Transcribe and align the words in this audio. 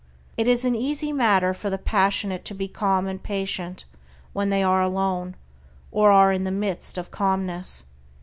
It 0.35 0.47
is 0.47 0.65
an 0.65 0.73
easy 0.73 1.11
matter 1.11 1.53
for 1.53 1.69
the 1.69 1.77
passionate 1.77 2.43
to 2.45 2.55
be 2.55 2.67
calm 2.67 3.05
and 3.05 3.21
patient 3.21 3.85
when 4.33 4.49
they 4.49 4.63
are 4.63 4.81
alone, 4.81 5.35
or 5.91 6.11
are 6.11 6.33
in 6.33 6.43
the 6.43 6.49
midst 6.49 6.97
of 6.97 7.11
calmness. 7.11 7.85